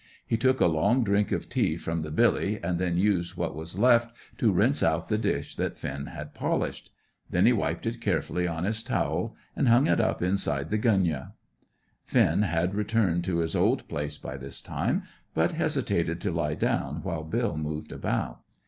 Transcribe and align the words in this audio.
He 0.25 0.35
took 0.35 0.59
a 0.59 0.65
long 0.65 1.03
drink 1.03 1.31
of 1.31 1.47
tea 1.47 1.77
from 1.77 1.99
the 2.01 2.09
billy, 2.09 2.59
and 2.63 2.79
then 2.79 2.97
used 2.97 3.35
what 3.35 3.55
was 3.55 3.77
left 3.77 4.11
to 4.39 4.51
rinse 4.51 4.81
out 4.81 5.09
the 5.09 5.17
dish 5.19 5.55
that 5.57 5.77
Finn 5.77 6.07
had 6.07 6.33
polished. 6.33 6.89
Then 7.29 7.45
he 7.45 7.53
wiped 7.53 7.85
it 7.85 8.01
carefully 8.01 8.47
on 8.47 8.63
his 8.63 8.81
towel, 8.81 9.35
and 9.55 9.67
hung 9.67 9.85
it 9.85 10.01
up 10.01 10.23
inside 10.23 10.71
the 10.71 10.79
gunyah. 10.79 11.33
Finn 12.03 12.41
had 12.41 12.73
returned 12.73 13.23
to 13.25 13.41
his 13.41 13.55
old 13.55 13.87
place 13.87 14.17
by 14.17 14.37
this 14.37 14.59
time, 14.59 15.03
but 15.35 15.51
hesitated 15.51 16.19
to 16.21 16.31
lie 16.31 16.55
down 16.55 17.03
while 17.03 17.23
Bill 17.23 17.55
moved 17.55 17.91
about. 17.91 18.39